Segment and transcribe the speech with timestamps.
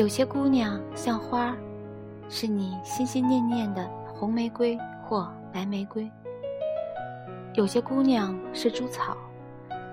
[0.00, 1.54] 有些姑娘像花，
[2.30, 6.10] 是你心心念念的红玫瑰或白玫瑰；
[7.52, 9.14] 有些姑娘是株草，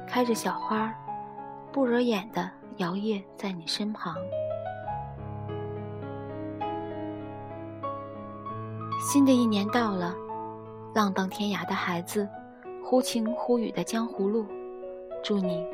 [0.08, 0.96] 开着小花，
[1.74, 4.16] 不惹眼的摇曳在你身旁。
[9.12, 10.16] 新的一年到了，
[10.96, 12.26] 浪荡天涯的孩子，
[12.82, 14.46] 忽晴忽雨的江湖路，
[15.22, 15.68] 祝你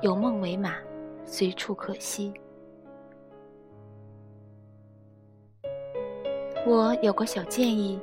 [0.00, 0.74] 有梦为马，
[1.24, 2.32] 随处可栖。
[6.66, 7.98] 我有个小建议：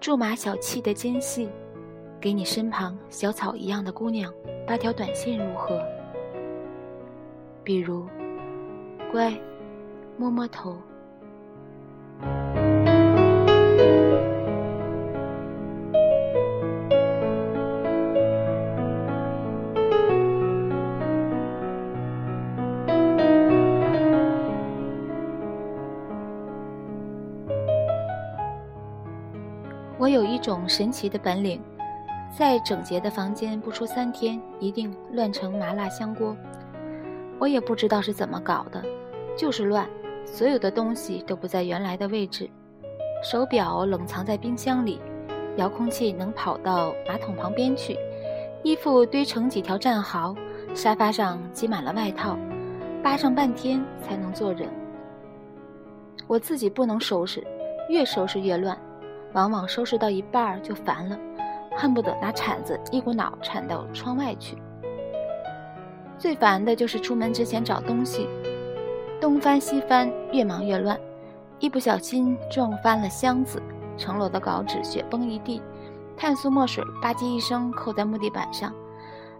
[0.00, 1.50] 驻马小憩的间隙，
[2.18, 4.32] 给你身旁小草一样的姑娘
[4.66, 5.78] 发条短信如何？
[7.62, 8.06] 比如，
[9.12, 9.38] 乖，
[10.16, 10.78] 摸摸头。
[30.48, 31.60] 种神奇的本领，
[32.34, 36.34] 在整洁的房间不出三天，一定乱成麻辣香锅。
[37.38, 38.82] 我也不知道是怎么搞的，
[39.36, 39.86] 就是乱，
[40.24, 42.48] 所有的东西都不在原来的位置。
[43.22, 44.98] 手表冷藏在冰箱里，
[45.56, 47.98] 遥控器能跑到马桶旁边去，
[48.62, 50.34] 衣服堆成几条战壕，
[50.74, 52.38] 沙发上挤满了外套，
[53.02, 54.66] 扒上半天才能坐人。
[56.26, 57.46] 我自己不能收拾，
[57.90, 58.74] 越收拾越乱。
[59.32, 61.18] 往往收拾到一半就烦了，
[61.76, 64.56] 恨不得拿铲子一股脑铲到窗外去。
[66.18, 68.26] 最烦的就是出门之前找东西，
[69.20, 70.98] 东翻西翻，越忙越乱，
[71.60, 73.62] 一不小心撞翻了箱子，
[73.96, 75.62] 承摞的稿纸雪崩一地，
[76.16, 78.74] 碳素墨水吧唧一声扣在木地板上，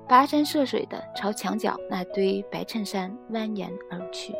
[0.09, 4.33] 跋山涉水的朝墙角那堆白衬衫蜿蜒而去。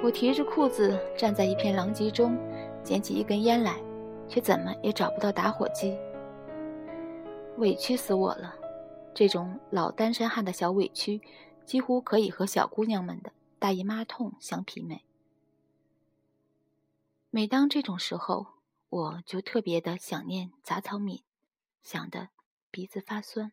[0.00, 2.38] 我提着裤子站在一片狼藉中，
[2.84, 3.76] 捡起一根烟来，
[4.28, 5.98] 却怎么也找不到打火机。
[7.56, 8.54] 委屈死我了！
[9.12, 11.20] 这种老单身汉的小委屈，
[11.66, 15.04] 几乎可以和小姑娘们的大姨妈痛相媲美。
[17.30, 18.46] 每当这种时候，
[18.88, 21.24] 我就特别的想念杂草敏，
[21.82, 22.28] 想得
[22.70, 23.50] 鼻子发酸。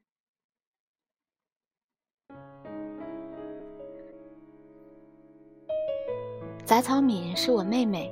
[6.66, 8.12] 杂草敏是我妹妹，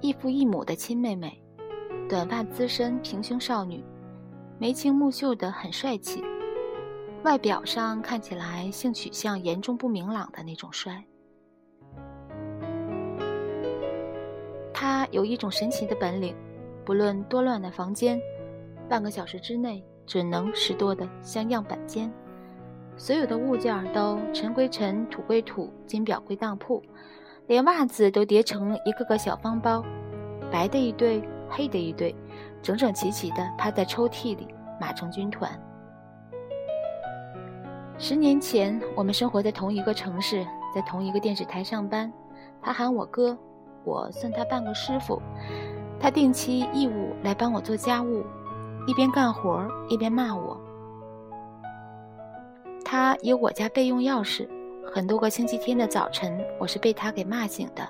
[0.00, 1.38] 异父异母的亲妹妹，
[2.08, 3.84] 短发资深平胸少女，
[4.58, 6.24] 眉清目秀的很帅气，
[7.22, 11.04] 外表上看起来性取向严重不明朗的那种帅。
[14.72, 16.34] 她有一种神奇的本领，
[16.82, 18.18] 不论多乱的房间，
[18.88, 22.10] 半个小时之内准能拾掇的像样板间，
[22.96, 26.82] 所有的物件都尘归尘，土归土，金表归当铺。
[27.46, 29.84] 连袜子都叠成一个个小方包，
[30.50, 32.14] 白的一对，黑的一对，
[32.60, 34.48] 整整齐齐地趴在抽屉里，
[34.80, 35.50] 码成军团。
[37.98, 42.12] 十年前，我们生活在同一个城市，在同一个电视台上班。
[42.60, 43.38] 他喊我哥，
[43.84, 45.22] 我算他半个师傅。
[46.00, 48.24] 他定期义务来帮我做家务，
[48.88, 50.60] 一边干活一边骂我。
[52.84, 54.48] 他有我家备用钥匙。
[54.92, 57.86] 很多个星期天的早晨，我是被他给骂醒的。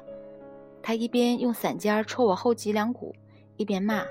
[0.83, 3.15] 他一边用伞尖戳我后脊梁骨，
[3.57, 4.03] 一边骂：“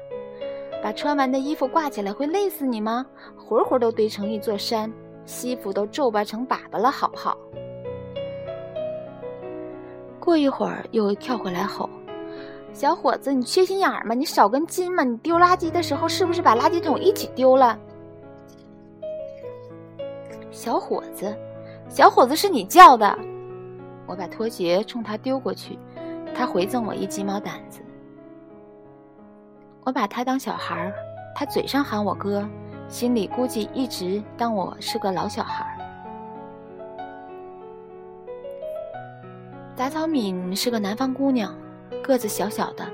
[0.81, 3.05] 把穿完的衣服挂起来会累死你吗？
[3.35, 4.91] 活活都堆成一座山，
[5.25, 7.37] 西服都皱巴成粑粑了，好不好？”
[10.19, 11.89] 过一会儿又跳回来吼
[12.71, 14.15] ：“小伙子，你缺心眼儿吗？
[14.15, 15.03] 你少根筋吗？
[15.03, 17.77] 你丢垃圾的时候是不是把垃圾桶一起丢了？”
[20.49, 21.35] 小伙子。
[21.87, 23.17] 小伙子是你叫的，
[24.05, 25.79] 我把拖鞋冲他丢过去，
[26.35, 27.81] 他回赠我一鸡毛掸子。
[29.83, 30.93] 我把他当小孩儿，
[31.35, 32.47] 他嘴上喊我哥，
[32.89, 35.77] 心里估计一直当我是个老小孩。
[39.75, 41.53] 杂草敏是个南方姑娘，
[42.03, 42.85] 个子小小的，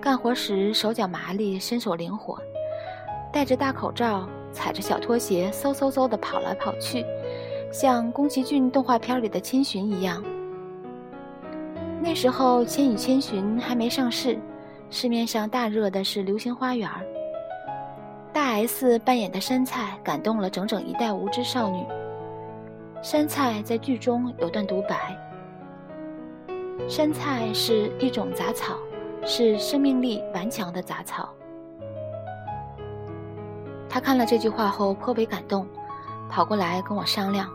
[0.00, 2.38] 干活时手脚麻利，身手灵活，
[3.32, 7.04] 戴着大口罩，踩着小拖鞋，嗖嗖嗖的跑来跑去。
[7.72, 10.22] 像宫崎骏动画片里的千寻一样。
[12.02, 14.38] 那时候《千与千寻》还没上市，
[14.90, 16.86] 市面上大热的是《流星花园》。
[18.30, 21.82] 大 S 扮演的山菜感动了整整一代无知少女。
[23.02, 25.16] 山菜在剧中有段独白
[26.86, 28.76] ：“山菜是一种杂草，
[29.24, 31.32] 是生命力顽强的杂草。”
[33.88, 35.66] 他看了这句话后颇为感动，
[36.28, 37.48] 跑过来跟我商量。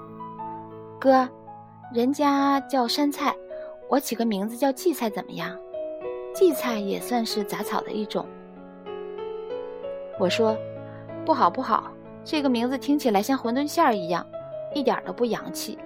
[1.00, 1.30] 哥，
[1.94, 3.36] 人家叫山菜，
[3.88, 5.56] 我起个名字叫荠菜怎么样？
[6.34, 8.28] 荠菜也算是杂草的一种。
[10.20, 10.58] 我说，
[11.24, 11.92] 不好不好，
[12.24, 14.26] 这个名字听起来像馄饨馅儿一样，
[14.74, 15.78] 一点都不洋气，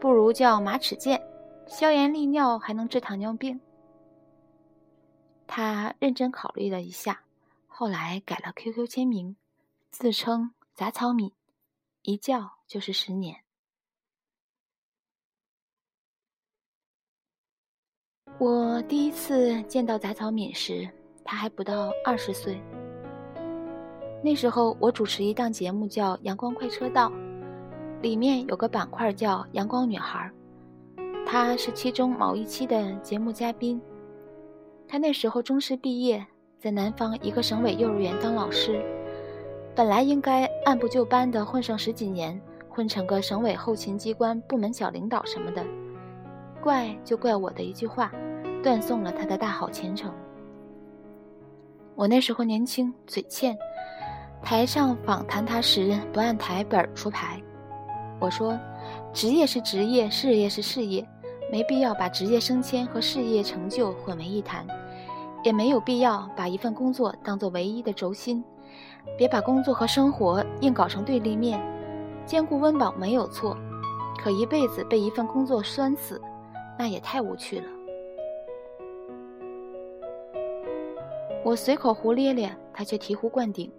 [0.00, 1.20] 不如叫马齿苋，
[1.68, 3.60] 消炎利尿，还能治糖尿病。
[5.46, 7.20] 他认真考虑了一下，
[7.68, 9.36] 后来改了 QQ 签名，
[9.90, 11.34] 自称杂草米，
[12.02, 13.36] 一叫就是十年。
[18.38, 20.88] 我第一次见到杂草敏时，
[21.24, 22.60] 他还不到二十岁。
[24.22, 27.08] 那时候我主持一档节目叫《阳光快车道》，
[28.00, 30.30] 里面有个板块叫“阳光女孩”，
[31.26, 33.80] 她是其中某一期的节目嘉宾。
[34.88, 36.26] 她那时候中师毕业，
[36.58, 38.82] 在南方一个省委幼儿园当老师，
[39.74, 45.64] 本来应该按部就班的混上十几年，混成个省委后勤机关部门小领导什么的。
[46.60, 48.12] 怪就怪我的一句话，
[48.62, 50.12] 断送了他的大好前程。
[51.94, 53.56] 我那时候年轻，嘴欠。
[54.42, 57.40] 台上访谈他时，不按台本出牌。
[58.18, 58.58] 我说
[59.12, 61.06] ：“职业是职业，事业是事业，
[61.52, 64.66] 没必要把职业升迁和事业成就混为一谈，
[65.42, 68.42] 也没有必要把一份工作当作唯一的轴心。
[69.18, 71.60] 别把工作和生活硬搞成对立面。
[72.24, 73.56] 兼顾温饱没有错，
[74.22, 76.20] 可一辈子被一份工作拴死，
[76.80, 77.66] 那也太无趣了。”
[81.44, 83.70] 我随口胡咧咧，他却醍醐灌顶。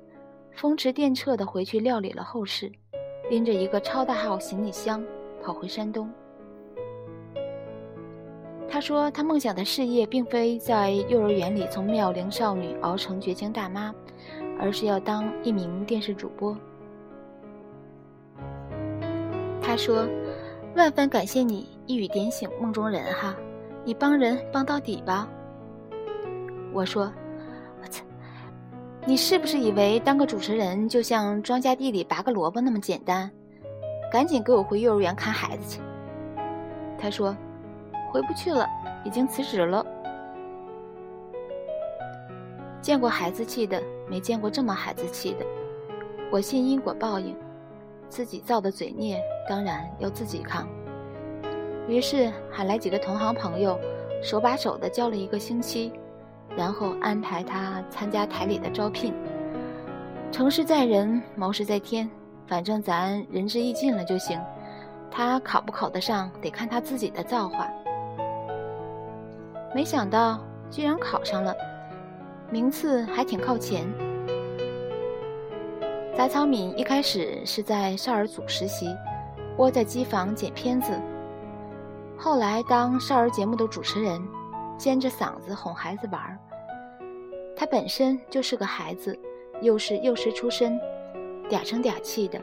[0.52, 2.72] 风驰电掣地回去料理了后事，
[3.32, 5.04] 拎着一个超大号行李箱
[5.42, 6.08] 跑回山东。
[8.70, 13.92] 他说：“他梦想的事业并非在幼儿园里从妙龄少女熬成绝经大妈，
[14.60, 16.56] 而是要当一名电视主播。”
[19.62, 20.06] 他说
[20.76, 23.36] ：“万分感谢你一语点醒梦中人哈，
[23.84, 25.28] 你帮人帮到底吧。”
[26.74, 27.12] 我说。
[27.82, 28.04] 我操
[29.08, 33.30] 你是不是以为当个主持人就像庄稼地里拔个萝卜那么简单？
[34.12, 35.82] 赶紧给我回幼儿园看孩子去。
[37.00, 37.36] 他说
[38.14, 38.68] ：“回不去了，
[39.04, 39.84] 已经辞职了。”
[42.80, 45.46] 见过孩子气的，没见过这么孩子气的。
[46.32, 47.36] 我信因果报应，
[48.12, 50.68] 自己造的嘴孽当然要自己扛。
[51.88, 53.80] 于是喊来几个同行朋友，
[54.22, 55.94] 手把手的教了一个星期。
[56.54, 59.14] 然后安排他参加台里的招聘。
[60.34, 62.10] 成事在人，谋事在天，
[62.46, 64.38] 反正咱仁至义尽了就行。
[65.10, 67.70] 他考不考得上，得看他自己的造化。
[69.74, 71.56] 没想到居然考上了，
[72.50, 73.88] 名次还挺靠前。
[76.22, 78.96] 白草敏一开始是在少儿组实习，
[79.58, 81.02] 窝在机房剪片子，
[82.16, 84.22] 后来当少儿节目的主持人。
[84.78, 86.38] 尖着嗓子哄孩子玩儿，
[87.56, 89.18] 他本身就是个孩子，
[89.64, 90.80] 又是幼师出身，
[91.50, 92.40] 嗲声嗲气的，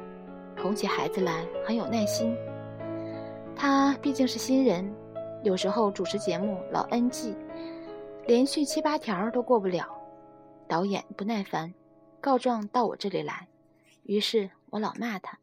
[0.60, 2.36] 哄起孩子来很有耐心。
[3.54, 4.92] 他毕竟是新人，
[5.44, 7.32] 有时候主持节目老 NG，
[8.26, 9.86] 连续七八条都过不了，
[10.66, 11.72] 导演不耐烦，
[12.20, 13.46] 告状到我这里来，
[14.08, 15.38] 于是我老骂他，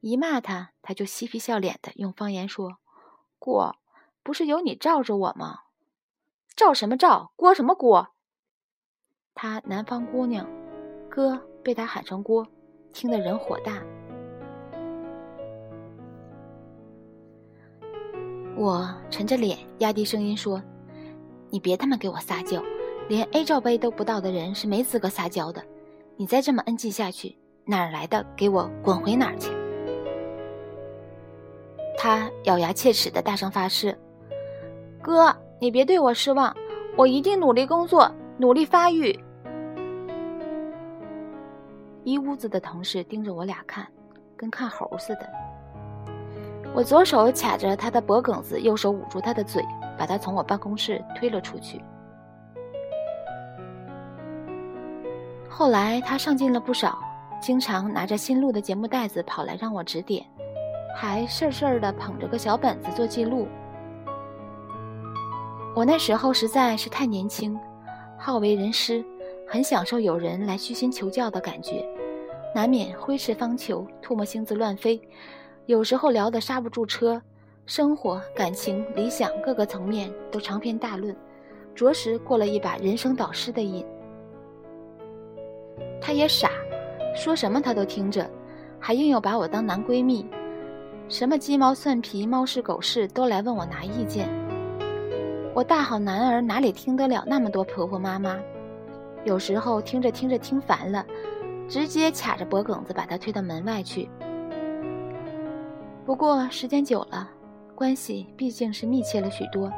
[0.00, 2.78] 一骂他，他就嬉皮笑脸的用方言说
[3.38, 3.76] ：“过。”
[4.24, 5.60] 不是有你罩着我吗？
[6.54, 7.32] 罩什么罩？
[7.36, 8.08] 锅什么锅？
[9.34, 10.46] 她南方姑娘，
[11.10, 12.46] 哥被他喊成锅，
[12.92, 13.82] 听得人火大。
[18.54, 20.62] 我沉着脸，压低声音说
[21.48, 22.62] ：“你别他妈给我撒娇，
[23.08, 25.62] 连 A 罩杯都不到的人是没资格撒娇的。
[26.20, 28.26] 你再这么 NG 下去，哪儿来的？
[28.36, 29.52] 给我滚回哪儿去！”
[31.96, 33.96] 他咬牙切齿的大声发誓。
[35.00, 36.52] 哥，你别对我失望，
[36.96, 39.16] 我一定努力工作，努力发育。
[42.02, 43.86] 一屋子的同事盯着我俩看，
[44.36, 45.28] 跟看猴似的。
[46.74, 49.64] 我左手卡着他的脖梗子，右手捂住他的嘴，
[49.96, 51.80] 把他从我办公室推了出去。
[55.50, 56.98] 后来他上进了不少，
[57.40, 60.24] 经常拿着新录的节目带子跑来让我指点，
[60.96, 63.48] 还事儿事儿的捧着个小本子做记录。
[65.74, 67.58] 我那时候实在是太年轻，
[68.18, 69.04] 好为人师，
[69.48, 71.84] 很享受有人来虚心求教的感觉，
[72.54, 75.00] 难免挥斥方遒，唾沫星子乱飞，
[75.66, 77.20] 有时候聊得刹不住车，
[77.66, 81.16] 生活、感情、理想各个层面都长篇大论，
[81.74, 83.84] 着实过了一把人生导师的瘾。
[86.00, 86.50] 她也傻，
[87.14, 88.28] 说什么她都听着，
[88.78, 90.26] 还硬要把我当男闺蜜，
[91.08, 94.28] 什么鸡毛蒜皮、猫事狗事都来问我拿意见。
[95.54, 98.38] 我大好男儿哪里听得了那么多婆婆妈妈？
[99.24, 101.04] 有时候听着听着听烦了，
[101.68, 104.08] 直接卡着脖梗子把她推到门外去。
[106.06, 107.28] 不过时间久了，
[107.74, 109.70] 关系毕竟是密切了许多。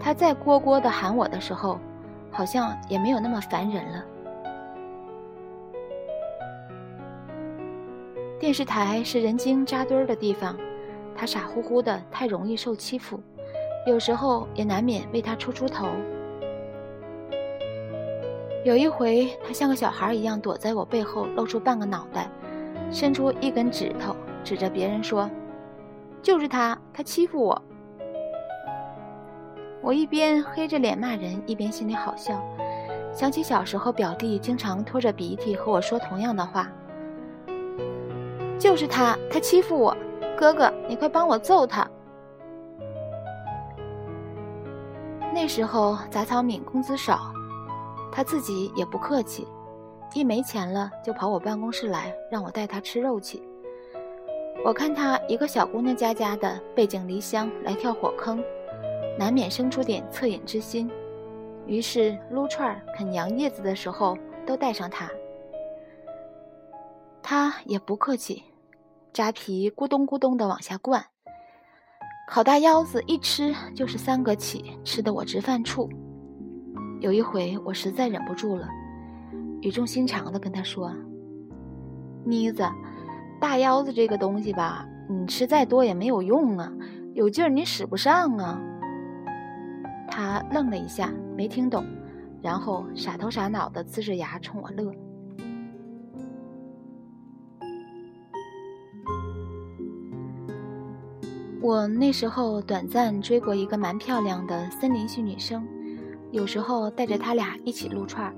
[0.00, 1.78] 他再聒聒的喊我的时候，
[2.30, 4.04] 好像也没有那么烦人了。
[8.40, 10.56] 电视台是人精扎堆儿的地方，
[11.14, 13.20] 他傻乎乎的，太容易受欺负，
[13.86, 15.88] 有时候也难免为他出出头。
[18.64, 22.30] 有一回，他像个小孩一样躲在我背后，露出半个脑袋，
[22.90, 25.30] 伸出一根指头，指着别人说
[26.22, 27.62] ：“就是他，他欺负我。”
[29.84, 32.42] 我一边黑着脸骂人，一边心里好笑，
[33.12, 36.72] 想起小时候表弟经常拖着鼻涕和我说同样的话。
[38.60, 39.96] 就是他，他欺负我，
[40.36, 41.88] 哥哥，你快帮我揍他。
[45.32, 47.32] 那时候杂草敏工资少，
[48.12, 49.48] 他自己也不客气，
[50.12, 53.42] 一没钱了就跑我办公室来，让我带他吃肉去。
[54.62, 58.44] 我看他一个小姑娘家家的，背井离乡来跳火坑，
[59.18, 60.90] 难免生出点恻隐之心，
[61.64, 65.08] 于是撸串啃杨叶子的时候都带上他。
[67.22, 68.42] 他也不客气。
[69.12, 71.04] 扎皮咕咚咕咚地往下灌，
[72.28, 75.90] 烤大腰子一吃就是三个起，吃得我直犯怵。
[77.00, 78.68] 有一回我实在忍不住了，
[79.62, 80.94] 语重心长地跟他说
[82.24, 82.62] ：“妮子，
[83.40, 86.72] 大腰子这个东西吧，你吃再多也没有用啊，
[87.14, 88.60] 有劲儿你使不上啊。”
[90.08, 91.84] 他愣了一下，没听懂，
[92.40, 94.92] 然后傻头傻脑地呲着牙冲我乐。
[101.62, 105.62] 我那时候短暂追过一个蛮漂亮的森林系女生，
[106.30, 108.34] 有时候带着她俩一起撸串儿。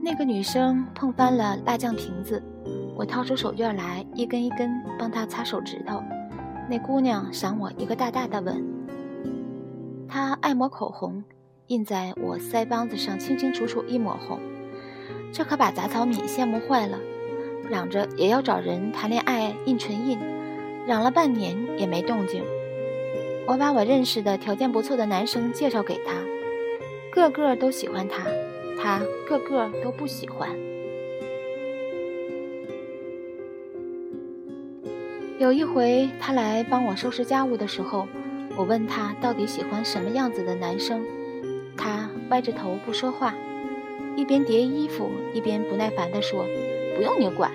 [0.00, 2.40] 那个女生碰翻了辣酱瓶子，
[2.94, 6.00] 我掏出手绢来一根一根帮她擦手指头。
[6.70, 8.64] 那姑娘赏我一个大大的吻。
[10.06, 11.24] 她爱抹口红，
[11.66, 14.38] 印在我腮帮子上清清楚楚一抹红，
[15.32, 16.96] 这可把杂草米羡慕坏了，
[17.68, 20.33] 嚷着也要找人谈恋爱印唇印。
[20.86, 22.44] 嚷了半年也没动静，
[23.46, 26.12] 我把我认识的条件不错的男生介绍给他，
[27.10, 28.26] 个个都喜欢他，
[28.78, 30.50] 他个个都不喜欢。
[35.38, 38.06] 有一回他来帮我收拾家务的时候，
[38.54, 41.02] 我问他到底喜欢什么样子的男生，
[41.78, 43.34] 他歪着头不说话，
[44.16, 46.44] 一边叠衣服一边不耐烦地说
[46.94, 47.50] ：“不用你管。”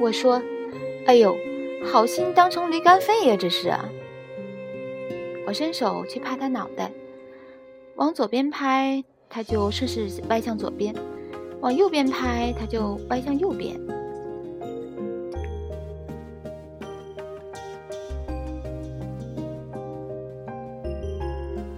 [0.00, 0.42] 我说。
[1.06, 1.36] 哎呦，
[1.84, 3.36] 好心当成驴肝肺呀！
[3.38, 3.72] 这是。
[5.46, 6.90] 我伸手去拍他脑袋，
[7.94, 10.92] 往左边拍，他就顺势歪向左边；
[11.60, 13.80] 往右边拍，他就歪向右边。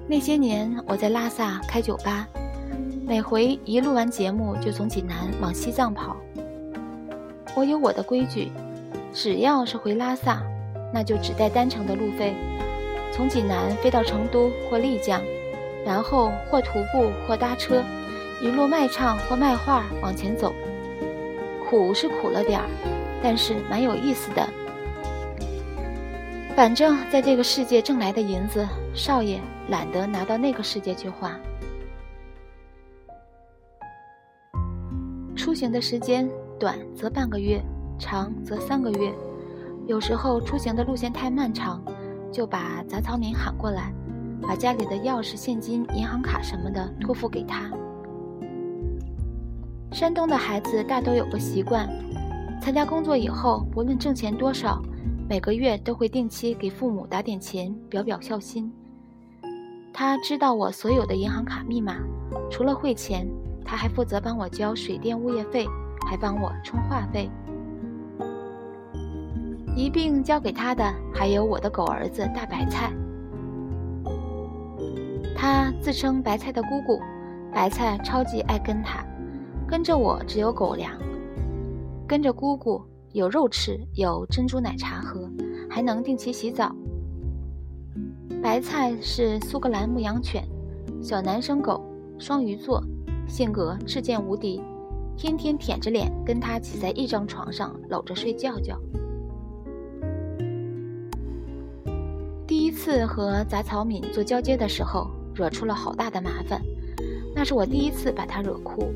[0.06, 2.26] 那些年我在拉萨开酒吧，
[3.06, 6.16] 每回一录完节目就从济南往西藏跑。
[7.54, 8.50] 我有我的规矩。
[9.12, 10.42] 只要是回拉萨，
[10.92, 12.34] 那就只带单程的路费，
[13.12, 15.20] 从济南飞到成都或丽江，
[15.84, 17.82] 然后或徒步或搭车，
[18.40, 20.54] 一路卖唱或卖画往前走。
[21.68, 22.66] 苦是苦了点儿，
[23.22, 24.48] 但是蛮有意思的。
[26.56, 31.38] 反正在这个世界挣来的银子，少爷懒得拿到那个世界去花。
[35.36, 37.62] 出行的时间短则半个月。
[37.98, 39.12] 长则三个月，
[39.86, 41.82] 有时候出行的路线太漫长，
[42.32, 43.92] 就把杂草民喊过来，
[44.40, 47.70] 把家里的钥匙、现金、银行卡什么的托付给他。
[49.92, 51.88] 山东的孩子大都有个习惯，
[52.60, 54.80] 参加工作以后，不论挣钱多少，
[55.28, 58.70] 每个月都会定期给父母打点钱，表表孝心。
[59.92, 61.96] 他知道我所有的银行卡密码，
[62.50, 63.26] 除了汇钱，
[63.64, 65.66] 他还负责帮我交水电物业费，
[66.08, 67.28] 还帮我充话费。
[69.76, 70.84] 一并交给他的
[71.14, 72.92] 还有我的狗儿子大白菜，
[75.36, 77.00] 他自称白菜的姑姑，
[77.52, 79.04] 白菜超级爱跟他，
[79.68, 80.92] 跟着我只有狗粮，
[82.06, 82.82] 跟着姑姑
[83.12, 85.30] 有肉吃，有珍珠奶茶喝，
[85.70, 86.74] 还能定期洗澡。
[88.42, 90.44] 白菜是苏格兰牧羊犬，
[91.00, 91.84] 小男生狗，
[92.18, 92.82] 双鱼座，
[93.28, 94.60] 性格赤贱无敌，
[95.16, 98.76] 天天舔着脸跟他挤在一张床上搂着睡觉觉。
[102.78, 106.62] 次和杂草敏做交接的时候，惹出了好大的麻烦，
[107.34, 108.94] 那是我第一次把他惹哭。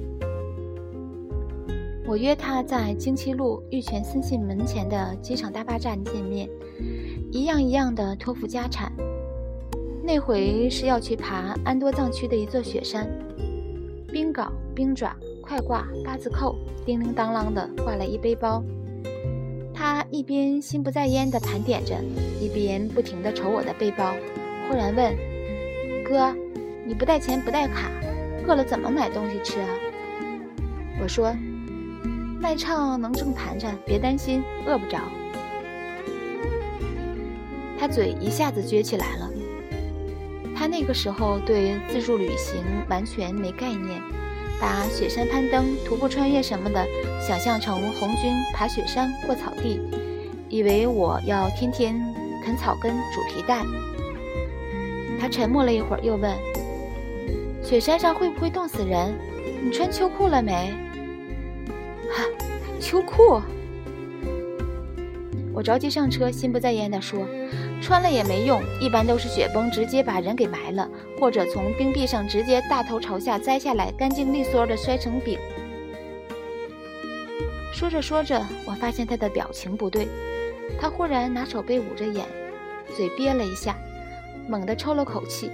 [2.06, 6.48] 我约他在京七路玉泉私信门前的机场大巴站见面，
[7.32, 8.92] 一样一样的托付家产。
[10.04, 13.10] 那回是要去爬安多藏区的一座雪山，
[14.12, 18.62] 冰镐、冰爪、快挂、八字扣，叮铃当啷的挂了一背包。
[19.82, 21.96] 他一边心不在焉地盘点着，
[22.40, 24.14] 一边不停地瞅我的背包，
[24.68, 25.12] 忽然问
[26.08, 26.32] ：“哥，
[26.86, 27.90] 你不带钱不带卡，
[28.46, 29.68] 饿了怎么买东西吃啊？”
[31.02, 31.34] 我说。
[32.40, 34.98] 卖唱能挣盘缠，别担心，饿不着。
[37.78, 39.30] 他嘴一下子撅起来了。
[40.54, 44.00] 他那个时候对自助旅行完全没概念，
[44.62, 46.86] 把雪山攀登、徒步穿越什么的
[47.20, 49.80] 想象成红军爬雪山过草地，
[50.48, 52.00] 以为我要天天
[52.44, 53.66] 啃草根、煮皮蛋。
[55.18, 56.32] 他沉默了一会儿，又问
[57.60, 59.12] ：“雪山上会不会冻死人？
[59.64, 60.72] 你穿秋裤了没？”
[62.14, 62.22] 哈，
[62.78, 63.42] 秋裤！
[65.52, 67.26] 我着急上车，心不在焉地说
[67.82, 75.38] ：“穿了也没用，一般都是雪崩直接把人给埋了，或者从冰壁上直接大头朝下栽下来，干净利索的摔成饼。”
[77.74, 80.06] 说着说着，我发现他的表情不对，
[80.80, 82.24] 他忽然拿手背捂着眼，
[82.96, 83.76] 嘴憋了一下，
[84.48, 85.50] 猛地抽了口气，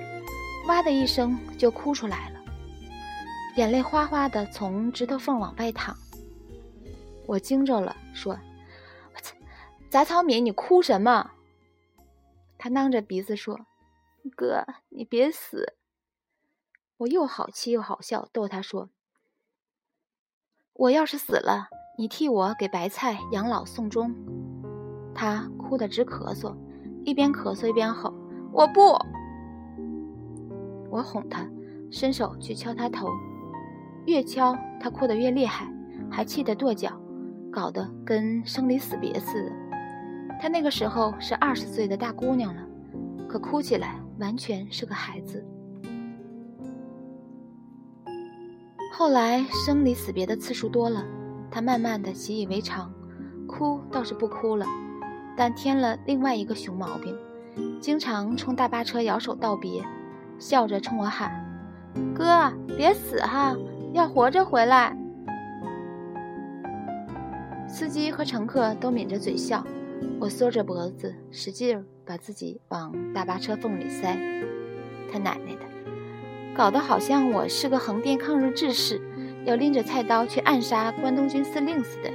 [0.67, 2.41] 哇的一声就哭出来了，
[3.57, 5.97] 眼泪哗哗的从指头缝往外淌。
[7.27, 8.39] 我惊着了，说
[9.17, 9.35] ：“我操
[9.89, 11.31] 杂草敏，你哭什么？”
[12.59, 13.61] 他囔着鼻子说
[14.37, 15.75] ：“哥，你别死。”
[16.99, 18.91] 我又好气又好笑，逗他说
[20.75, 24.13] ：“我要是死了，你替我给白菜养老送终。”
[25.15, 26.57] 他哭得直咳嗽，
[27.05, 28.13] 一边咳嗽一边吼
[28.53, 28.99] ：“我不！”
[30.91, 31.49] 我哄他，
[31.91, 33.09] 伸手去敲他头，
[34.07, 35.73] 越敲他哭得越厉害，
[36.11, 37.01] 还气得跺脚。
[37.51, 39.68] 搞得跟生离死别似的。
[40.41, 42.63] 她那个时候是二十岁的大姑娘了，
[43.29, 45.45] 可哭起来完全是个孩子。
[48.93, 51.05] 后来生离死别的次数多了，
[51.51, 52.93] 她慢慢的习以为常，
[53.47, 54.67] 哭倒是不哭了，
[55.37, 57.17] 但添了另外一个熊毛病，
[57.81, 59.85] 经常冲大巴车摇手道别，
[60.39, 61.31] 笑着冲我喊
[62.15, 63.55] ：“哥，别死哈，
[63.93, 64.95] 要活着回来。”
[67.69, 69.65] 司机和乘客都抿着嘴笑，
[70.21, 74.19] 我缩着脖子，使劲把自己往大巴车缝里塞。
[75.13, 75.61] 他奶奶的，
[76.57, 79.01] 搞得好像我是个横店抗日志士，
[79.45, 82.11] 要拎着菜刀去暗杀关东军司令似的。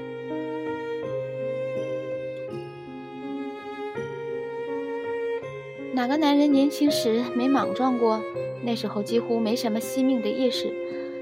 [5.94, 8.22] 哪个男人年轻时没莽撞过？
[8.64, 10.74] 那时候几乎没什么惜命的意识，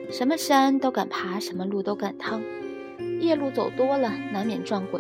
[0.10, 2.42] 什么山都敢爬，什么路都敢趟。
[3.20, 5.00] 夜路走多了，难免撞鬼。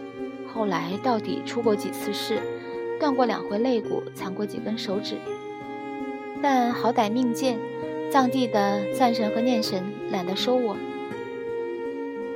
[0.53, 2.39] 后来到底出过几次事，
[2.99, 5.15] 断过两回肋骨，残过几根手指。
[6.41, 7.57] 但好歹命贱，
[8.11, 10.75] 藏地的赞神和念神懒得收我。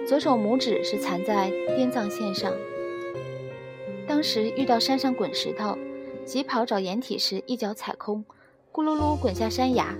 [0.08, 2.54] 左手拇指是残在滇藏线上。
[4.08, 5.76] 当时遇到山上滚石头，
[6.24, 8.24] 急跑找掩体时一脚踩空，
[8.72, 9.96] 咕噜噜滚下山崖。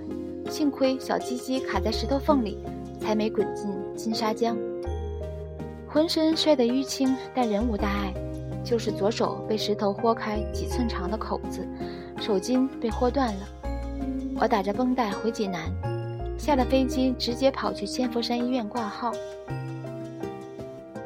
[0.48, 2.58] 幸亏小鸡鸡卡在石头缝里，
[3.00, 4.56] 才没滚进金沙江。
[5.96, 8.12] 浑身摔得淤青，但仍无大碍，
[8.62, 11.66] 就是左手被石头豁开几寸长的口子，
[12.20, 13.48] 手筋被豁断了。
[14.38, 15.72] 我打着绷带回济南，
[16.36, 19.10] 下了飞机直接跑去千佛山医院挂号。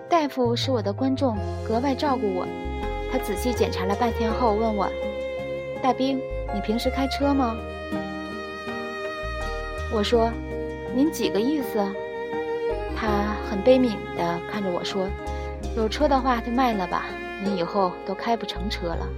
[0.08, 2.44] 大夫是我的观众，格外照顾我。
[3.12, 4.90] 他仔细检查了半天后问我
[5.80, 6.20] ：“大兵，
[6.52, 7.56] 你平时开车吗？”
[9.94, 10.32] 我说
[10.96, 11.78] ：“您几个意思？”
[12.96, 15.08] 他很悲悯地看着我说
[15.76, 17.06] ：“有车的话就卖了吧，
[17.44, 19.08] 你以后都开不成车了。”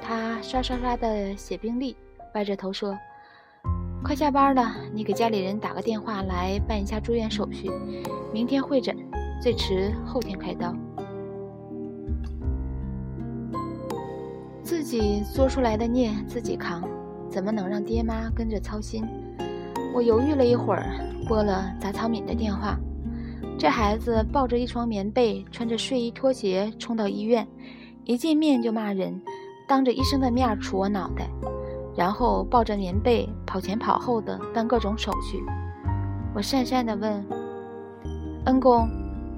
[0.00, 1.96] 他刷刷刷地写病历，
[2.34, 2.96] 歪着头说
[4.04, 7.68] ：“快下班了，你给家里人打个电话来办一下住院手续，
[8.32, 8.96] 明天会诊，
[9.42, 10.72] 最迟后天开刀。”
[14.62, 16.88] 自己做出来的孽自己扛，
[17.28, 19.04] 怎么能让爹妈跟着操心？
[19.92, 20.84] 我犹豫了一会儿。
[21.28, 22.78] 拨了杂草敏的电话，
[23.58, 27.46] 这孩子抱着一床棉被，穿着睡衣拖鞋冲到医院，
[28.04, 29.20] 一见面就骂人，
[29.68, 31.28] 当着医生的面杵我脑袋，
[31.94, 35.44] 然后抱着棉被跑前跑后的办各种手续。
[36.34, 37.22] 我讪讪地问
[38.46, 38.88] ：“恩公，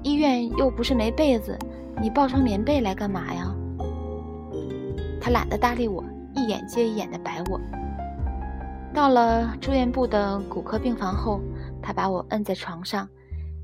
[0.01, 1.59] 医院又不是没被子，
[2.01, 3.53] 你抱上棉被来干嘛呀？”
[5.19, 6.01] 他懒得搭理我，
[6.35, 7.59] 一眼接一眼的白我。
[8.93, 11.39] 到了住院部的骨科病房后，
[11.81, 13.07] 他把我摁在床上，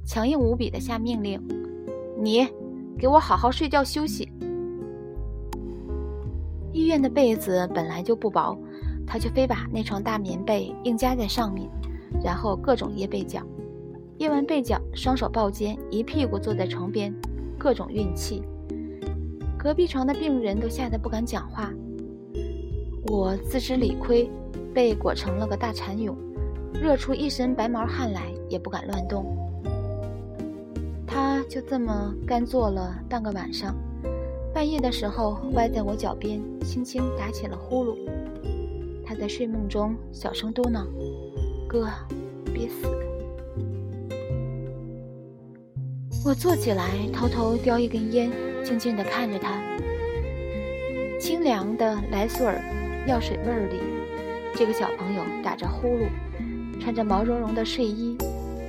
[0.06, 1.42] 强硬无比的下命令
[2.20, 2.48] ：“你
[2.98, 4.32] 给我好好睡觉休息。”
[6.74, 8.58] 医院的被子本来就不薄，
[9.06, 11.70] 他却非把那床大棉被硬加在上面，
[12.24, 13.42] 然后各种掖被角。
[14.18, 17.14] 掖完被角，双手抱肩，一屁股坐在床边，
[17.58, 18.42] 各种运气。
[19.58, 21.72] 隔壁床的病人都吓得不敢讲话。
[23.08, 24.30] 我自知理亏，
[24.74, 26.16] 被裹成了个大蚕蛹，
[26.74, 29.26] 热出一身白毛汗来，也不敢乱动。
[31.06, 33.76] 他就这么干坐了半个晚上。
[34.54, 37.96] 半夜的时候，歪在我脚边，轻轻打起了呼噜。
[39.06, 40.86] 他在睡梦中小声嘟囔
[41.70, 41.88] ：“哥，
[42.54, 42.88] 别死。”
[46.26, 48.30] 我坐起来，偷偷叼一根烟，
[48.64, 49.62] 静静地看着他。
[51.20, 52.62] 清凉的莱索尔
[53.08, 53.80] 药水味儿里，
[54.56, 56.08] 这个小朋友打着呼噜，
[56.88, 58.16] 穿着毛茸茸的睡衣，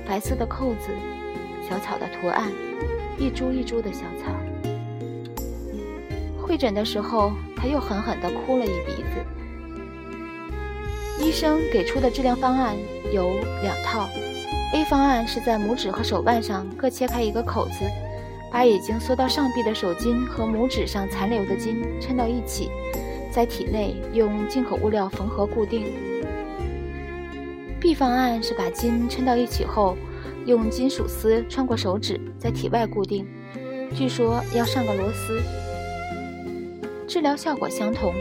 [0.05, 0.89] 白色的扣子，
[1.65, 2.51] 小草的图案，
[3.17, 4.35] 一株一株的小草。
[6.37, 9.25] 会诊的时候，他又狠狠地哭了一鼻子。
[11.23, 12.75] 医生给出的治疗方案
[13.13, 13.23] 有
[13.63, 14.09] 两套
[14.73, 17.89] ：A 方案是在拇指和手腕上各切开一个口子，
[18.51, 22.69] 把已经缩到上臂的手筋和拇指上残留的筋抻到一起，
[23.31, 25.85] 在体内用进口物料缝合固定
[27.81, 29.97] ；B 方案是把筋抻到一起后，
[30.45, 33.27] 用金属丝穿过手指，在体外固定，
[33.95, 35.41] 据说要上个螺丝。
[37.07, 38.13] 治疗效果相同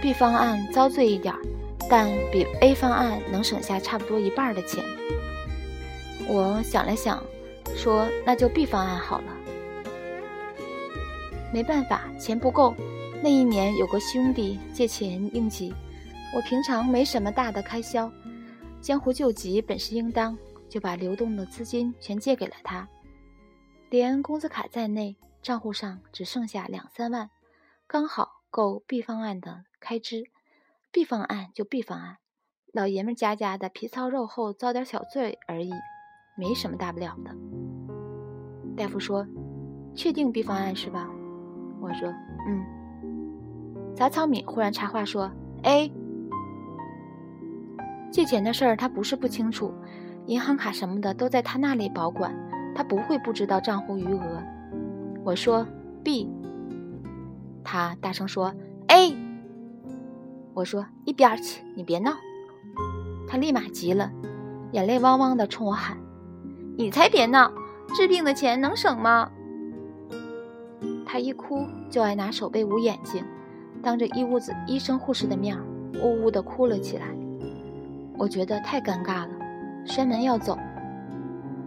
[0.00, 1.40] ，B 方案遭罪一点儿，
[1.90, 4.82] 但比 A 方案能省下差不多一半的钱。
[6.26, 7.22] 我想了想，
[7.76, 9.24] 说那就 B 方案好了。
[11.52, 12.74] 没办法，钱不够。
[13.22, 15.74] 那一年有个兄弟借钱应急，
[16.34, 18.10] 我平常没什么大的开销，
[18.80, 20.36] 江湖救急本是应当，
[20.68, 22.88] 就把流动的资金全借给了他，
[23.90, 27.28] 连工资卡在内，账户上只剩下两三万。
[27.86, 30.24] 刚好够 B 方案的开支
[30.90, 32.16] ，B 方案就 B 方案，
[32.72, 35.72] 老爷们家家的皮糙肉厚，遭点小罪而已，
[36.36, 37.36] 没什么大不了的。
[38.76, 39.26] 大夫说
[39.94, 41.10] ：“确定 B 方案是吧？”
[41.82, 42.08] 我说
[42.48, 42.64] ：“嗯。”
[43.94, 45.30] 杂草敏忽然插话说
[45.64, 45.92] ：“A，
[48.10, 49.72] 借钱的事儿他不是不清楚，
[50.26, 52.34] 银行卡什么的都在他那里保管，
[52.74, 54.42] 他不会不知道账户余额。”
[55.24, 55.66] 我说
[56.02, 56.28] ：“B。”
[57.62, 58.52] 他大声说
[58.88, 59.16] ：“A。”
[60.54, 62.12] 我说：“一边去，你别闹。”
[63.28, 64.10] 他立马急了，
[64.72, 65.96] 眼泪汪汪的冲我喊
[66.76, 67.52] ：“你才别闹！
[67.94, 69.30] 治病的钱能省吗？”
[71.06, 73.24] 他一哭就爱拿手背捂眼睛，
[73.82, 75.56] 当着一屋子医生护士的面，
[76.02, 77.06] 呜呜的哭了起来。
[78.20, 79.30] 我觉得太尴尬了，
[79.86, 80.58] 摔门要走。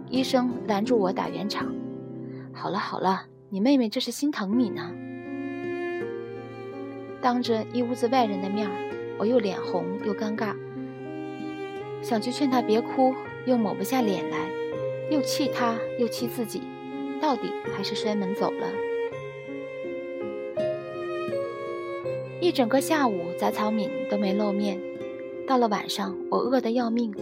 [0.08, 1.74] 医生拦住我打圆场
[2.54, 4.88] ：“好了好了，你妹妹这是心疼你呢。”
[7.20, 8.72] 当着一屋子外人的面儿，
[9.18, 10.54] 我又脸红又尴尬，
[12.00, 13.12] 想去劝她别哭，
[13.46, 14.38] 又抹不下脸来，
[15.10, 16.62] 又气她又气自己，
[17.20, 18.68] 到底还是摔门走了。
[22.40, 24.78] 一整个下午，杂草敏都没露面。
[25.46, 27.14] 到了晚上，我饿得要命，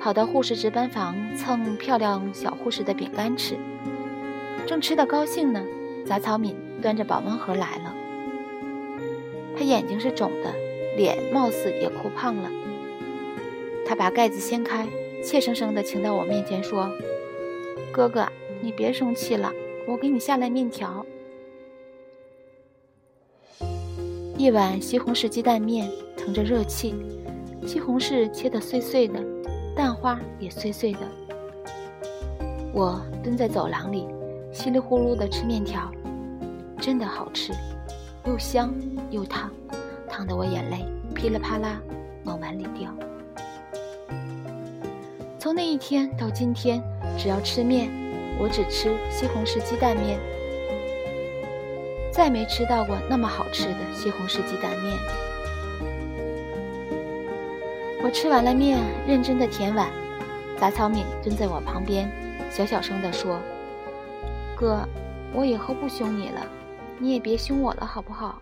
[0.00, 3.56] 跑到护士值班房蹭漂亮小护士的饼干吃。
[4.66, 5.62] 正吃得高兴呢，
[6.06, 7.94] 杂草敏端着保温盒来了。
[9.56, 10.54] 他眼睛是肿的，
[10.96, 12.50] 脸貌似也哭胖了。
[13.86, 14.86] 他把盖子掀开，
[15.22, 16.90] 怯生生地请到我面前说
[17.92, 18.26] ：“哥哥，
[18.62, 19.52] 你别生气了，
[19.86, 21.04] 我给你下来面条。”
[24.38, 26.94] 一碗西红柿鸡蛋面，腾着热气，
[27.66, 29.18] 西红柿切得碎碎的，
[29.74, 31.00] 蛋花也碎碎的。
[32.72, 34.06] 我蹲在走廊里，
[34.52, 35.90] 稀里呼噜地吃面条，
[36.78, 37.52] 真的好吃。
[38.26, 38.72] 又香
[39.10, 39.50] 又烫，
[40.08, 41.80] 烫得我眼泪噼里啪啦
[42.24, 42.90] 往碗里掉。
[45.38, 46.82] 从那一天到今天，
[47.18, 47.90] 只要吃面，
[48.38, 50.18] 我只吃西红柿鸡蛋面，
[52.12, 54.96] 再没吃到过那么好吃的西红柿鸡蛋面。
[58.14, 59.90] 吃完了面，认真的舔碗，
[60.56, 62.08] 杂草敏蹲在我旁边，
[62.48, 63.40] 小小声地说
[64.56, 64.88] ：“哥，
[65.34, 66.40] 我以后不凶你了。”
[67.00, 68.40] 你也别凶我了，好不好？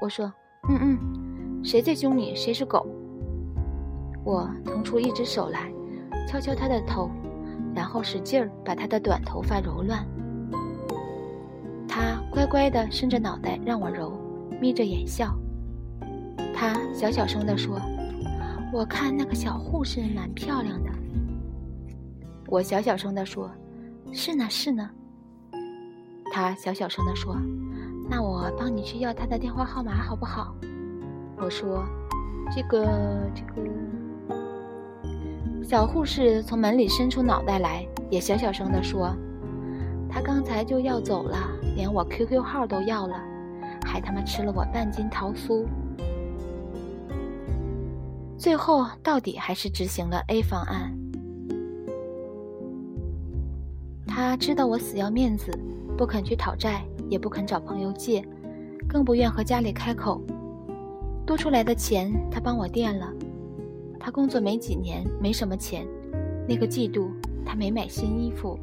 [0.00, 0.30] 我说，
[0.68, 2.84] 嗯嗯，谁在凶你，谁是狗。
[4.24, 5.72] 我腾出一只手来，
[6.26, 7.08] 敲敲他的头，
[7.72, 10.04] 然后使劲儿把他的短头发揉乱。
[11.88, 14.12] 他乖乖地伸着脑袋让我揉，
[14.60, 15.32] 眯着眼笑。
[16.52, 17.80] 他小小声地说
[18.74, 20.90] ：“我看那个小护士蛮漂亮的。”
[22.50, 23.48] 我小小声地说
[24.12, 24.90] ：“是呢，是呢。”
[26.32, 27.36] 他小小声地说
[28.10, 30.56] ：“那我帮你去要他的电话号码好不好？”
[31.38, 31.84] 我说
[32.50, 32.84] ：“这个，
[33.32, 33.62] 这个。”
[35.62, 39.14] 小护士从门里伸出脑袋来，也小小声地说
[40.10, 41.38] ：“他刚才就要走了，
[41.76, 43.22] 连我 QQ 号都要了，
[43.86, 45.64] 还他妈吃了我半斤桃酥。”
[48.36, 50.92] 最后到底还是执行了 A 方案。
[54.06, 55.50] 他知道我死要面子，
[55.96, 58.24] 不肯去讨债，也不肯找朋友借，
[58.88, 60.20] 更不愿和家里开口。
[61.26, 63.12] 多出来的钱，他帮我垫了。
[63.98, 65.86] 他工作没几年，没什么钱。
[66.46, 67.10] 那个季度，
[67.46, 68.58] 他没买新衣服。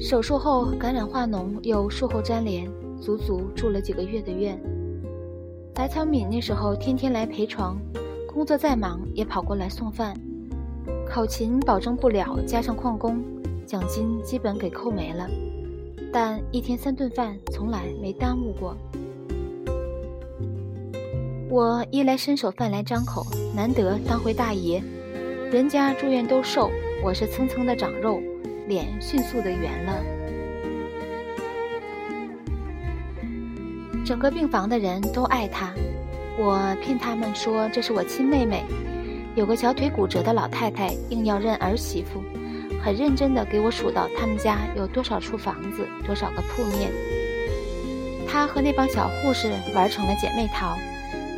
[0.00, 4.58] 手术后感染化脓，又术后粘连，足足住了几个月的院。
[5.76, 7.76] 白草敏那时候天天来陪床，
[8.26, 10.18] 工作再忙也跑过来送饭。
[11.06, 13.22] 考勤保证不了，加上旷工，
[13.66, 15.28] 奖金基本给扣没了。
[16.10, 18.74] 但一天三顿饭从来没耽误过。
[21.50, 24.82] 我衣来伸手，饭来张口，难得当回大爷。
[25.52, 26.70] 人家住院都瘦，
[27.04, 28.18] 我是蹭蹭的长肉，
[28.66, 30.15] 脸迅速的圆了。
[34.06, 35.74] 整个病房的人都爱她，
[36.38, 38.62] 我骗他们说这是我亲妹妹。
[39.34, 42.22] 有个小腿骨折的老太太硬要认儿媳妇，
[42.80, 46.92] 很认真的给我数到他们家有多少处房子，多少个铺面。
[48.28, 50.76] 她和那帮小护士玩成了姐妹淘。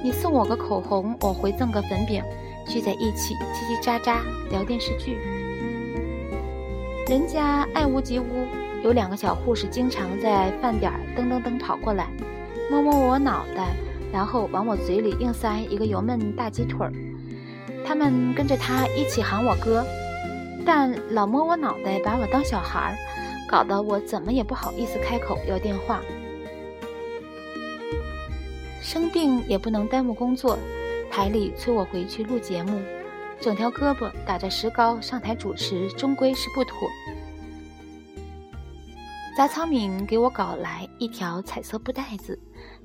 [0.04, 2.22] 你送我个口红，我回赠个粉饼，
[2.66, 4.18] 聚在一起叽叽喳喳
[4.50, 5.16] 聊电视剧。
[7.08, 8.46] 人家爱屋及乌，
[8.84, 12.06] 有两个小护士经常在饭点儿噔噔噔跑过来，
[12.70, 13.74] 摸摸我脑袋，
[14.12, 16.92] 然后往我嘴里硬塞一个油焖大鸡腿儿。
[17.84, 19.84] 他们跟着他一起喊我哥，
[20.66, 22.96] 但老摸我脑袋，把我当小孩儿，
[23.48, 26.00] 搞得我怎么也不好意思开口要电话。
[28.82, 30.58] 生病也不能耽误工作，
[31.10, 32.80] 台里催我回去录节目，
[33.40, 36.88] 整条胳膊打着石膏上台主持，终归是不妥。
[39.38, 42.36] 杂草敏给我搞来一条彩色布袋子，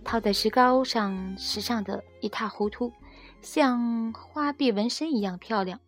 [0.03, 2.93] 套在石膏上，时尚的一塌糊涂，
[3.41, 5.79] 像花臂纹身一样漂亮。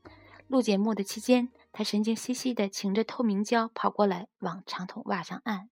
[0.48, 5.70] 录节目的期间，他神经兮兮的擎着透明胶跑过来往长筒袜上按。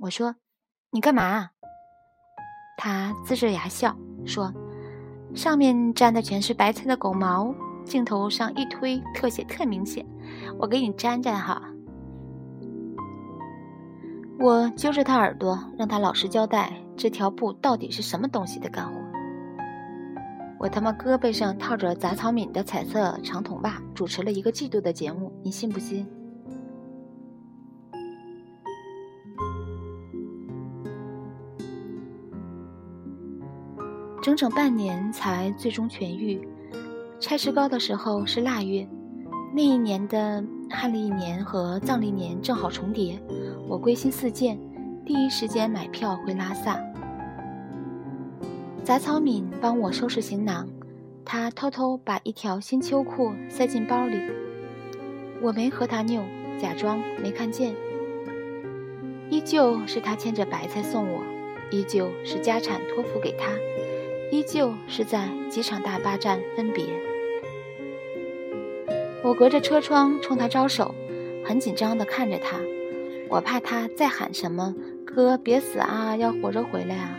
[0.00, 0.34] 我说
[0.90, 1.50] ：“你干嘛？”
[2.76, 4.52] 他呲着牙笑说
[5.32, 7.54] ：“上面粘的全是白菜的狗毛，
[7.84, 10.04] 镜头上一推，特写特明显。
[10.58, 11.62] 我给你粘粘哈。”
[14.42, 19.00] 我揪着他耳朵，让他老实交代，这条布到底是什么东西的干活。
[20.58, 26.04] 我他妈胳膊上套着杂草敏的彩色长筒袜，主持了一个季度的节目，你信不信？
[34.20, 36.40] 整整半年才最终痊愈。
[37.20, 38.88] 拆石膏的时候是腊月，
[39.54, 43.20] 那一年的汉历年和藏历年正好重叠。
[43.68, 44.58] 我归心似箭，
[45.04, 46.80] 第一时间买票回拉萨。
[48.82, 50.66] 杂草敏帮我收拾行囊，
[51.24, 54.18] 他偷偷把一条新秋裤塞进包里，
[55.40, 56.24] 我没和他拗，
[56.58, 57.74] 假装没看见。
[59.30, 61.22] 依旧是他牵着白菜送我，
[61.70, 63.52] 依旧是家产托付给他。
[64.30, 66.84] 依旧是在机场大巴站分别。
[69.22, 70.94] 我隔着车窗冲他招手，
[71.44, 72.58] 很紧张地看着他，
[73.28, 74.74] 我怕他再喊什么
[75.06, 77.18] “哥，别死啊，要活着回来啊”。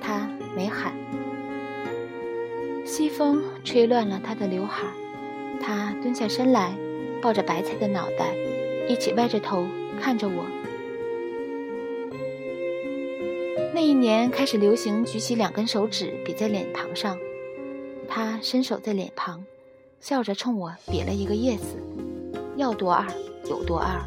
[0.00, 0.92] 他没喊。
[2.84, 4.86] 西风吹乱了他的刘海，
[5.60, 6.72] 他蹲下身来，
[7.20, 8.34] 抱着白菜的脑袋，
[8.88, 9.66] 一起歪着头
[10.00, 10.46] 看着我。
[13.74, 17.18] 那一年开始流行举起两根手指比在脸庞上，
[18.08, 19.44] 他伸手在脸庞，
[20.00, 21.60] 笑着冲我比了一个 yes，
[22.56, 23.04] 要多二
[23.50, 24.00] 有多二。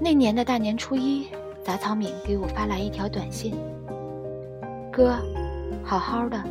[0.00, 1.28] 那年的大年初一，
[1.64, 3.54] 杂草敏给我发来一条短信
[4.92, 5.16] ：“哥，
[5.82, 6.42] 好好的。”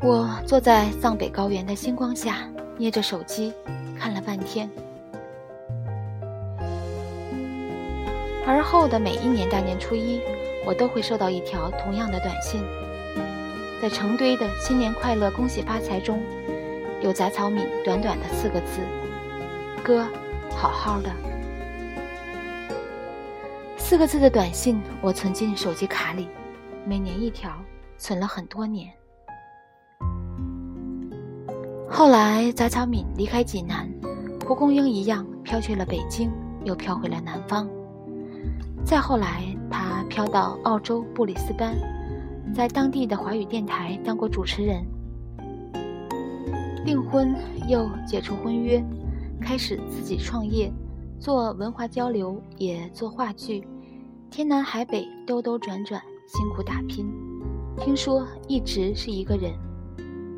[0.00, 3.52] 我坐在藏北高原的星光下，捏着手机
[3.98, 4.70] 看了半天。
[8.46, 10.20] 而后的每一年大年初一，
[10.68, 12.62] 我都会收到一条同样的短信，
[13.80, 16.22] 在成堆的“新年快乐，恭喜发财”中，
[17.00, 18.82] 有杂草敏短短的四个字
[19.82, 20.06] ：“哥，
[20.50, 21.10] 好好的。”
[23.80, 26.28] 四个字的短信，我存进手机卡里，
[26.84, 27.50] 每年一条，
[27.96, 28.92] 存了很多年。
[31.88, 33.90] 后来，杂草敏离开济南，
[34.38, 36.30] 蒲公英一样飘去了北京，
[36.62, 37.66] 又飘回了南方。
[38.84, 41.74] 再后来，他飘到澳洲布里斯班，
[42.54, 44.84] 在当地的华语电台当过主持人。
[46.84, 47.34] 订婚
[47.68, 48.82] 又解除婚约，
[49.40, 50.72] 开始自己创业，
[51.18, 53.66] 做文化交流，也做话剧。
[54.30, 57.10] 天南海北，兜兜转转，辛苦打拼。
[57.76, 59.52] 听说一直是一个人，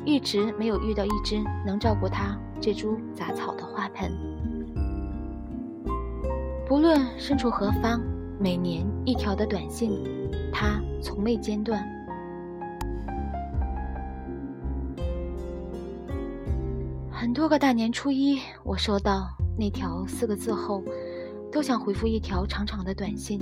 [0.05, 4.11] 一直没有遇到一只能照顾他这株杂草的花盆。
[6.67, 8.01] 不论身处何方，
[8.41, 10.03] 每年一条的短信，
[10.51, 11.87] 他从未间断。
[17.11, 20.83] 很多个大年初一，我收到那条四个字后，
[21.51, 23.39] 都想回复一条长长的短信。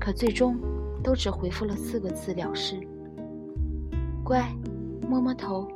[0.00, 0.58] 可最终，
[1.02, 2.80] 都只回复了四个字了事。
[4.24, 4.50] 乖，
[5.10, 5.68] 摸摸头。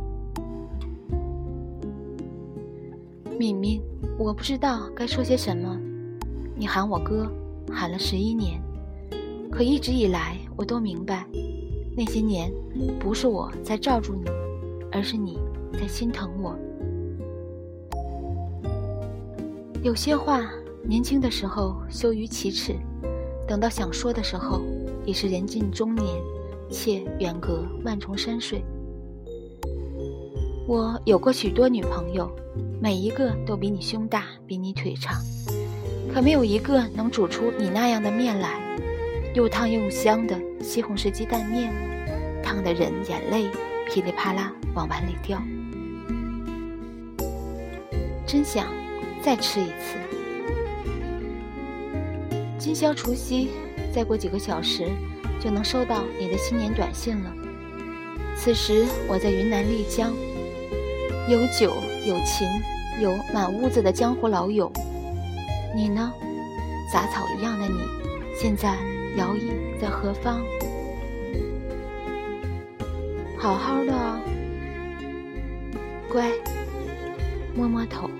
[3.38, 3.82] 敏敏，
[4.18, 5.78] 我不知道该说些什么。
[6.56, 7.30] 你喊我哥，
[7.72, 8.60] 喊了十一年，
[9.50, 11.26] 可一直以来，我都明白，
[11.96, 12.52] 那些年
[12.98, 14.30] 不是我在罩住你，
[14.92, 15.38] 而是你
[15.72, 16.56] 在心疼我。
[19.82, 20.50] 有些话，
[20.82, 22.74] 年轻的时候羞于启齿。
[23.48, 24.60] 等到想说的时候，
[25.04, 26.06] 已是人近中年，
[26.70, 28.62] 且远隔万重山水。
[30.68, 32.30] 我有过许多女朋友，
[32.80, 35.20] 每一个都比你胸大，比你腿长，
[36.12, 38.60] 可没有一个能煮出你那样的面来，
[39.32, 41.72] 又烫又香的西红柿鸡蛋面，
[42.42, 43.48] 烫得人眼泪
[43.88, 45.40] 噼里啪啦往碗里掉。
[48.26, 48.66] 真想
[49.22, 49.96] 再吃一次。
[52.58, 53.50] 今宵除夕，
[53.94, 54.88] 再过几个小时，
[55.40, 57.32] 就能收到你的新年短信了。
[58.36, 60.12] 此时我在云南丽江，
[61.28, 61.72] 有酒
[62.04, 62.48] 有琴，
[63.00, 64.70] 有满屋子的江湖老友。
[65.74, 66.12] 你呢？
[66.92, 67.78] 杂草一样的你，
[68.34, 68.76] 现在
[69.16, 70.40] 摇曳在何方？
[73.38, 74.20] 好好的哦，
[76.10, 76.30] 乖，
[77.54, 78.10] 摸摸头。